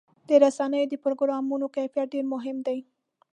د 0.27 0.29
رسنیو 0.43 0.89
د 0.91 0.93
پروګرامونو 1.03 1.67
کیفیت 1.75 2.07
ډېر 2.13 2.25
مهم 2.33 2.57
دی. 2.67 2.79